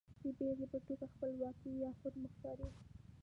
د 0.21 0.25
بېلګې 0.37 0.65
په 0.71 0.79
توګه 0.87 1.05
خپلواکي 1.13 1.69
يا 1.83 1.91
خودمختاري. 1.99 2.67